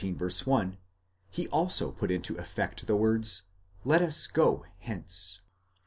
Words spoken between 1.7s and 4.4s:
put into effect the words, /et us